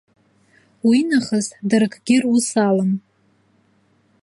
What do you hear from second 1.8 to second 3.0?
акгьы рус алам.